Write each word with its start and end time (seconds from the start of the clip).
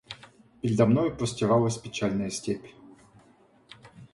Передо 0.61 0.87
мною 0.87 1.15
простиралась 1.15 1.77
печальная 1.77 2.31
степь. 2.31 2.71